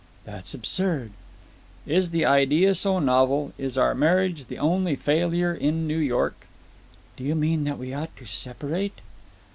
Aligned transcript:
"That's 0.25 0.55
absurd." 0.55 1.11
"Is 1.85 2.09
the 2.09 2.25
idea 2.25 2.73
so 2.73 2.97
novel? 2.97 3.53
Is 3.59 3.77
our 3.77 3.93
marriage 3.93 4.45
the 4.45 4.57
only 4.57 4.95
failure 4.95 5.53
in 5.53 5.85
New 5.85 5.99
York?" 5.99 6.47
"Do 7.15 7.23
you 7.23 7.35
mean 7.35 7.65
that 7.65 7.77
we 7.77 7.93
ought 7.93 8.17
to 8.17 8.25
separate?" 8.25 8.97